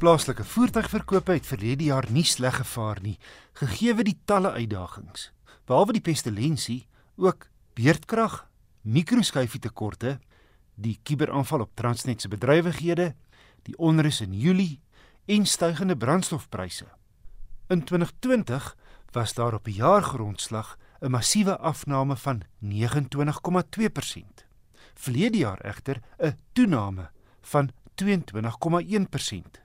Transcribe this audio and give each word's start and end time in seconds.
Plaaslike 0.00 0.44
voertuigverkope 0.44 1.34
het 1.36 1.44
verlede 1.44 1.84
jaar 1.84 2.06
nie 2.08 2.24
sleg 2.24 2.54
gevaar 2.56 3.02
nie, 3.04 3.18
gegee 3.60 3.92
die 4.00 4.16
talle 4.24 4.54
uitdagings. 4.56 5.26
Behalwe 5.68 5.92
die 5.92 6.00
pestilensie, 6.00 6.86
ook 7.20 7.44
beerdkrag, 7.76 8.48
mikroskyfie 8.80 9.60
tekorte, 9.60 10.14
die 10.80 10.96
kuberaanval 11.04 11.66
op 11.66 11.76
Transnet 11.76 12.24
se 12.24 12.32
bedrywighede, 12.32 13.10
die 13.68 13.76
onrus 13.76 14.22
in 14.24 14.32
Julie 14.32 14.80
en 15.28 15.44
stygende 15.44 15.96
brandstofpryse. 15.96 16.88
In 17.68 17.84
2020 17.84 18.76
was 19.12 19.34
daar 19.34 19.54
op 19.54 19.66
'n 19.68 19.76
jaargrondslag 19.84 20.78
'n 21.00 21.10
massiewe 21.10 21.58
afname 21.58 22.16
van 22.16 22.42
29,2%. 22.58 24.46
Verlede 24.94 25.38
jaar 25.38 25.60
egter 25.60 26.00
'n 26.18 26.38
toename 26.52 27.10
van 27.42 27.70
22,1%. 27.94 29.60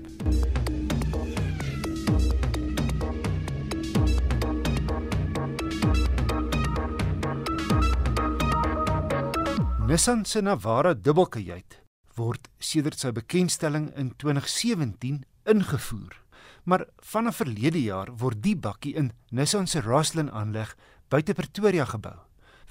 Nissan 9.87 10.25
se 10.25 10.41
Navara 10.41 10.93
dubbelkajuit 10.93 11.81
word 12.15 12.47
sedert 12.57 12.99
sy 13.01 13.11
bekendstelling 13.13 13.91
in 13.99 14.13
2017 14.17 15.23
ingevoer. 15.49 16.21
Maar 16.63 16.85
vanaf 17.03 17.41
verlede 17.41 17.81
jaar 17.81 18.13
word 18.17 18.43
die 18.43 18.55
bakkie 18.55 18.95
in 18.95 19.11
Nissan 19.29 19.67
se 19.67 19.81
Rosslyn 19.81 20.31
aanleg 20.31 20.75
buite 21.09 21.33
Pretoria 21.33 21.85
gebou 21.85 22.19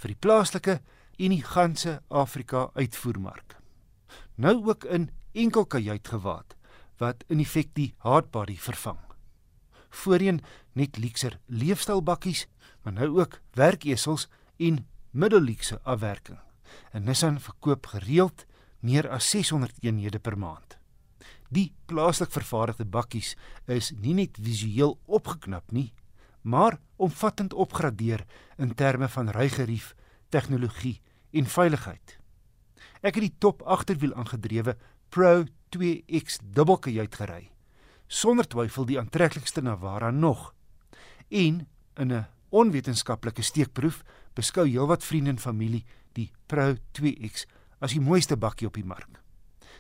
vir 0.02 0.14
die 0.14 0.18
plaaslike 0.18 0.80
en 1.16 1.34
die 1.34 1.42
ganse 1.42 2.00
Afrika 2.08 2.70
uitvoermark. 2.74 3.56
Nou 4.34 4.56
ook 4.68 4.84
in 4.84 5.10
enkel 5.32 5.66
kajuit 5.66 6.08
gewaad 6.08 6.56
wat 7.00 7.24
in 7.28 7.40
effek 7.40 7.72
die 7.74 7.94
hardbody 8.04 8.56
vervang. 8.56 8.98
Voorheen 9.90 10.40
net 10.72 10.96
luukser 10.96 11.38
leefstylbakkies, 11.46 12.46
maar 12.82 12.92
nou 12.92 13.08
ook 13.20 13.40
werkesels 13.58 14.28
en 14.56 14.86
middelluukse 15.10 15.80
afwerking. 15.82 16.38
En 16.92 17.04
Nissan 17.04 17.40
verkoop 17.40 17.86
gereeld 17.86 18.46
meer 18.80 19.08
as 19.10 19.30
600 19.30 19.72
eenhede 19.80 20.18
per 20.18 20.38
maand. 20.38 20.78
Die 21.52 21.72
plaaslik 21.86 22.32
vervaardigde 22.32 22.84
bakkies 22.84 23.34
is 23.66 23.92
nie 24.00 24.14
net 24.16 24.38
visueel 24.40 24.96
opgeknap 25.04 25.72
nie, 25.72 25.92
maar 26.42 26.78
omvattend 26.96 27.52
opgradeer 27.52 28.24
in 28.56 28.74
terme 28.74 29.08
van 29.08 29.28
rygerief, 29.28 29.92
tegnologie 30.32 31.00
en 31.36 31.48
veiligheid. 31.48 32.16
Ek 33.02 33.16
het 33.18 33.24
die 33.26 33.38
top 33.42 33.62
agterwiel 33.68 34.14
aangedrewe 34.14 34.76
Pro 35.12 35.44
2X 35.74 36.40
dubbelkajuit 36.56 37.16
gery. 37.20 37.42
Sonder 38.06 38.48
twyfel 38.48 38.86
die 38.88 38.98
aantreklikste 39.00 39.62
Navara 39.64 40.10
nog. 40.10 40.52
En 41.28 41.66
in 41.96 42.12
'n 42.12 42.26
onwetenskaplike 42.50 43.42
steekproef 43.42 44.02
beskou 44.34 44.66
heelwat 44.68 45.04
vriende 45.04 45.30
en 45.30 45.38
familie 45.38 45.84
die 46.12 46.30
Pro 46.46 46.76
2X 46.92 47.46
as 47.80 47.92
die 47.92 48.00
mooiste 48.00 48.36
bakkie 48.36 48.66
op 48.66 48.74
die 48.74 48.84
mark. 48.84 49.20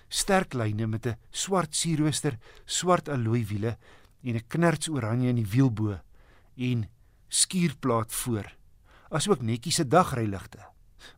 Sterk 0.08 0.54
lyne 0.54 0.86
met 0.86 1.06
'n 1.06 1.16
swart 1.30 1.74
sierrooster, 1.74 2.38
swart 2.64 3.08
alloy 3.08 3.46
wiele 3.46 3.78
en 4.22 4.36
'n 4.36 4.46
knerts 4.48 4.88
oranje 4.88 5.28
in 5.28 5.36
die 5.36 5.48
wielbo 5.48 6.00
en 6.56 6.88
skuurplaat 7.28 8.12
voor, 8.12 8.52
asook 9.12 9.42
netjiese 9.42 9.84
dagryligte. 9.88 10.58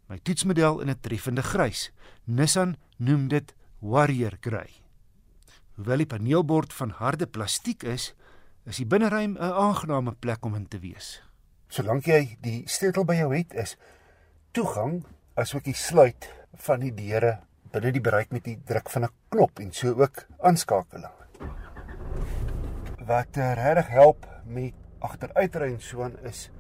My 0.09 0.19
toetsmodel 0.19 0.81
in 0.81 0.91
'n 0.91 1.01
treffende 1.01 1.43
grys. 1.43 1.91
Nissan 2.25 2.77
noem 2.97 3.29
dit 3.29 3.55
Warrior 3.79 4.37
Grey. 4.41 4.71
Hoewel 5.77 5.97
die 5.97 6.07
paneelbord 6.07 6.73
van 6.73 6.91
harde 6.91 7.27
plastiek 7.27 7.83
is, 7.83 8.15
is 8.65 8.77
die 8.77 8.87
binneruim 8.87 9.37
'n 9.37 9.53
aangename 9.53 10.13
plek 10.13 10.45
om 10.45 10.55
in 10.55 10.69
te 10.69 10.79
wees. 10.79 11.23
Solank 11.69 12.07
jy 12.07 12.37
die 12.41 12.63
sleutel 12.67 13.05
by 13.05 13.15
jou 13.15 13.35
het, 13.35 13.55
is 13.55 13.77
toegang 14.53 15.05
asook 15.35 15.65
die 15.65 15.75
sluit 15.75 16.31
van 16.53 16.81
die 16.81 16.95
deure 16.95 17.41
binne 17.75 17.91
die 17.91 18.01
bereik 18.01 18.31
met 18.31 18.45
die 18.45 18.59
druk 18.65 18.91
van 18.91 19.05
'n 19.05 19.15
knop 19.29 19.59
en 19.59 19.73
so 19.73 19.95
ook 19.95 20.27
aanskakeling. 20.39 21.13
Wat 23.07 23.37
eh, 23.37 23.53
regtig 23.55 23.89
help 23.89 24.27
met 24.45 24.75
agteruitry 24.99 25.73
en 25.73 25.81
so 25.81 26.03
aan 26.03 26.19
is 26.23 26.51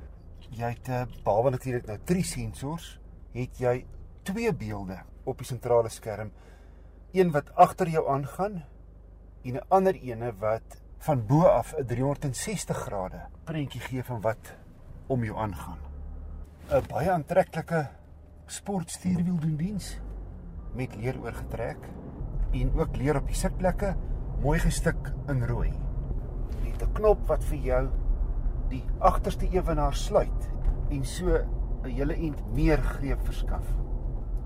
jy 0.50 0.70
het 0.74 0.88
eh, 0.88 1.06
behalwe 1.24 1.50
natuurlik 1.50 1.86
nou 1.86 1.98
drie 2.04 2.24
sensors, 2.24 2.98
het 3.32 3.58
jy 3.58 3.84
twee 4.22 4.52
beelde 4.52 5.00
op 5.24 5.38
die 5.38 5.46
sentrale 5.48 5.88
skerm. 5.88 6.32
Een 7.12 7.30
wat 7.34 7.52
agter 7.54 7.88
jou 7.88 8.08
aangaan 8.10 8.62
en 9.44 9.54
'n 9.54 9.66
ander 9.68 9.94
ene 9.94 10.32
wat 10.38 10.80
van 10.98 11.26
bo 11.26 11.46
af 11.46 11.74
'n 11.78 11.86
360 11.86 12.76
grade 12.76 13.20
prentjie 13.44 13.80
gee 13.80 14.04
van 14.04 14.20
wat 14.20 14.54
om 15.06 15.24
jou 15.24 15.36
aangaan. 15.36 15.78
'n 16.70 16.86
Baie 16.88 17.10
aantreklike 17.10 17.88
sportstuurwiel 18.46 19.38
doen 19.38 19.56
diens 19.56 20.00
met 20.74 20.96
leer 20.96 21.20
oorgetrek 21.20 21.78
en 22.52 22.72
ook 22.74 22.96
leer 22.96 23.16
op 23.16 23.26
die 23.26 23.36
sitplekke 23.36 23.94
mooi 24.42 24.58
gestik 24.58 25.12
in 25.28 25.44
rooi. 25.44 25.72
Met 26.62 26.82
'n 26.82 26.92
knop 26.92 27.26
wat 27.26 27.44
vir 27.44 27.58
jou 27.58 28.03
die 28.70 28.84
agterste 28.98 29.48
ewenaar 29.50 29.94
sluit 29.94 30.50
en 30.90 31.04
so 31.04 31.38
'n 31.84 31.90
hele 31.90 32.14
ent 32.14 32.40
meer 32.54 32.82
greep 32.82 33.20
verskaf 33.24 33.66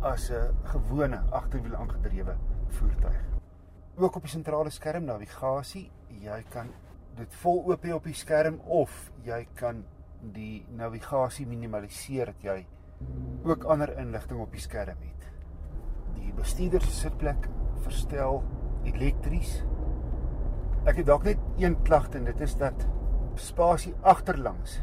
as 0.00 0.30
'n 0.30 0.54
gewone 0.64 1.22
agterwiel 1.30 1.76
aangedrewe 1.76 2.36
voertuig. 2.68 3.20
Ook 3.96 4.16
op 4.16 4.22
die 4.22 4.30
sentrale 4.30 4.70
skerm 4.70 5.04
navigasie, 5.04 5.90
jy 6.08 6.44
kan 6.50 6.68
dit 7.16 7.34
vol 7.34 7.64
oop 7.66 7.84
hê 7.84 7.92
op 7.92 8.04
die 8.04 8.14
skerm 8.14 8.60
of 8.66 9.12
jy 9.24 9.46
kan 9.54 9.84
die 10.20 10.66
navigasie 10.76 11.46
minimaliseer 11.46 12.26
dat 12.26 12.42
jy 12.42 12.66
ook 13.44 13.64
ander 13.64 13.98
inligting 13.98 14.40
op 14.40 14.52
die 14.52 14.60
skerm 14.60 14.98
het. 15.00 15.26
Die 16.14 16.32
bestuurder 16.32 16.80
se 16.80 16.90
sitplek 16.90 17.48
verstel 17.84 18.42
elektries. 18.84 19.62
Ek 20.86 20.96
het 20.96 21.06
dalk 21.06 21.24
net 21.24 21.38
een 21.58 21.76
klagte 21.82 22.18
en 22.18 22.24
dit 22.24 22.40
is 22.40 22.56
dat 22.56 22.86
spasie 23.38 23.94
agterlangs 24.02 24.80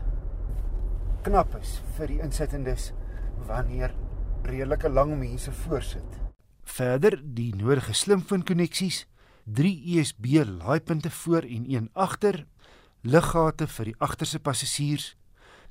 knap 1.26 1.56
is 1.58 1.80
vir 1.98 2.12
die 2.12 2.20
insittendes 2.22 2.92
wanneer 3.48 3.96
redelike 4.46 4.90
lang 4.92 5.16
mense 5.18 5.50
voorsit. 5.64 6.20
Verder 6.70 7.18
die 7.18 7.50
nodige 7.58 7.96
slimfoon-koneksies, 7.98 9.06
3 9.58 9.72
USB 9.96 10.44
laaipunte 10.46 11.10
voor 11.10 11.48
en 11.50 11.66
een 11.70 11.90
agter, 11.94 12.44
liggate 13.02 13.66
vir 13.68 13.90
die 13.90 13.96
agterste 14.06 14.40
passasiers. 14.40 15.16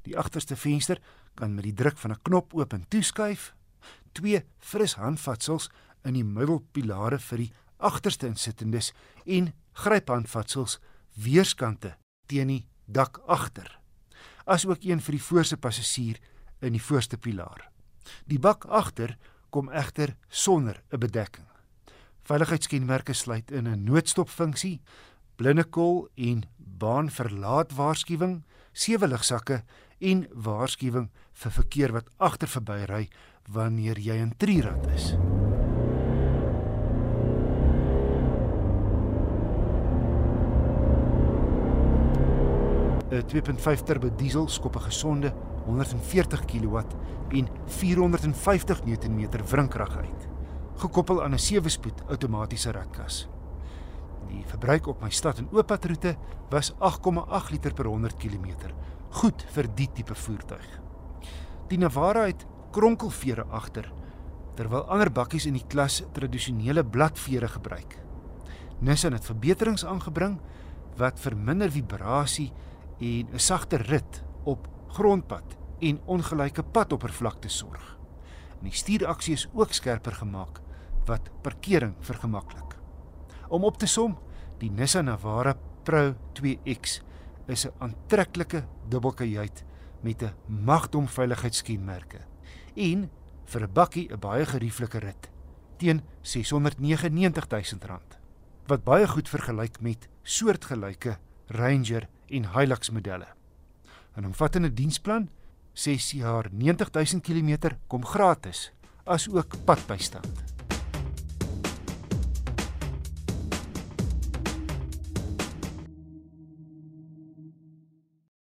Die 0.02 0.18
agterste 0.18 0.58
venster 0.58 0.98
kan 1.38 1.54
met 1.54 1.68
die 1.68 1.74
druk 1.74 1.98
van 2.02 2.10
'n 2.10 2.22
knop 2.22 2.54
oop 2.54 2.72
en 2.72 2.88
toeskuif. 2.88 3.54
Twee 4.12 4.42
fris 4.58 4.94
handvatsels 4.94 5.70
in 6.04 6.14
die 6.14 6.24
middelpilare 6.24 7.18
vir 7.18 7.38
die 7.38 7.52
agterste 7.78 8.26
insittendes 8.26 8.92
en 9.24 9.52
gryphandvatsels 9.72 10.80
weerskante 11.14 11.96
teen 12.26 12.48
die 12.48 12.66
dak 12.86 13.20
agter. 13.26 13.80
Asook 14.44 14.84
een 14.84 15.00
vir 15.00 15.16
die 15.16 15.22
voorste 15.22 15.56
passasier 15.56 16.20
in 16.60 16.72
die 16.72 16.82
voorste 16.82 17.16
pilaar. 17.16 17.70
Die 18.28 18.38
bak 18.38 18.64
agter 18.68 19.16
kom 19.50 19.70
egter 19.70 20.16
sonder 20.28 20.82
'n 20.92 20.98
bedekking. 20.98 21.46
Veiligheidskenmerke 22.24 23.12
sluit 23.12 23.50
in 23.50 23.68
'n 23.68 23.84
noodstopfunksie, 23.84 24.80
blindekol 25.36 26.08
en 26.14 26.42
baanverlaat 26.56 27.72
waarskuwing, 27.72 28.44
sewe 28.72 29.08
ligsakke 29.08 29.62
en 29.98 30.26
waarskuwing 30.32 31.10
vir 31.32 31.50
verkeer 31.50 31.92
wat 31.92 32.10
agter 32.16 32.48
verby 32.48 32.84
ry 32.84 33.08
wanneer 33.48 33.98
jy 33.98 34.14
in 34.14 34.36
trirad 34.36 34.86
is. 34.94 35.14
Die 43.14 43.22
2.5 43.22 43.84
turbo 43.86 44.08
diesel 44.10 44.48
skop 44.50 44.74
'n 44.76 44.90
gesonde 44.90 45.30
140 45.66 46.44
kW 46.44 46.82
en 47.30 47.48
450 47.66 48.84
Nm 48.84 49.28
wrinkrag 49.46 49.96
uit, 49.96 50.28
gekoppel 50.76 51.22
aan 51.22 51.34
'n 51.34 51.38
7-spoed 51.38 52.02
outomatiese 52.08 52.72
ratkas. 52.72 53.28
Die 54.26 54.42
verbruik 54.46 54.86
op 54.86 55.02
my 55.02 55.10
stad 55.10 55.38
en 55.38 55.48
ooppadroete 55.52 56.16
was 56.50 56.72
8,8 56.78 57.50
liter 57.50 57.72
per 57.72 57.86
100 57.86 58.16
km. 58.16 58.74
Goed 59.10 59.46
vir 59.52 59.74
die 59.74 59.90
tipe 59.92 60.14
voertuig. 60.14 60.80
Die 61.68 61.78
Navara 61.78 62.26
het 62.26 62.46
kronkelvere 62.70 63.44
agter 63.44 63.92
terwyl 64.56 64.88
ander 64.88 65.12
bakkies 65.12 65.46
in 65.46 65.54
die 65.54 65.66
klas 65.66 66.02
tradisionele 66.12 66.84
bladvere 66.84 67.48
gebruik. 67.48 67.98
Nissan 68.80 69.12
het 69.12 69.24
verbeterings 69.24 69.84
aangebring 69.84 70.40
wat 70.96 71.20
vir 71.20 71.36
minder 71.36 71.70
vibrasie 71.70 72.52
en 73.00 73.28
'n 73.32 73.38
sagter 73.38 73.80
rit 73.80 74.22
op 74.44 74.68
grondpad 74.88 75.56
en 75.80 76.00
ongelyke 76.04 76.62
padoppervlakte 76.62 77.48
sorg. 77.48 77.98
Die 78.62 78.72
stuuraksie 78.72 79.34
is 79.34 79.48
ook 79.52 79.72
skerper 79.72 80.12
gemaak 80.12 80.60
wat 81.04 81.30
parkering 81.42 81.94
vergemaklik. 82.00 82.78
Om 83.48 83.64
op 83.64 83.76
te 83.78 83.86
som, 83.86 84.18
die 84.58 84.70
Nissan 84.70 85.04
Navara 85.04 85.54
Pro 85.82 86.14
2X 86.32 87.02
is 87.46 87.66
'n 87.66 87.72
aantreklike 87.78 88.64
dubbelkajuit 88.88 89.64
met 90.00 90.22
'n 90.22 90.34
magdom 90.46 91.08
veiligheidsskienmerke 91.08 92.20
en 92.74 93.10
vir 93.44 93.62
'n 93.62 93.72
bakkie 93.72 94.08
'n 94.12 94.18
baie 94.18 94.46
gerieflike 94.46 94.98
rit 94.98 95.30
teen 95.76 96.02
R699 96.22 97.48
000 97.50 98.00
wat 98.66 98.84
baie 98.84 99.08
goed 99.08 99.28
vergelyk 99.28 99.80
met 99.80 100.08
soortgelyke 100.22 101.18
Ranger 101.46 102.08
en 102.28 102.46
Hilux 102.54 102.90
modelle. 102.90 103.26
'n 104.16 104.24
Omvattende 104.24 104.72
diensplan, 104.72 105.28
6 105.72 106.10
jaar 106.10 106.48
90000 106.52 107.22
km 107.22 107.76
kom 107.86 108.04
gratis, 108.04 108.72
as 109.04 109.28
ook 109.28 109.64
padbystand. 109.64 110.53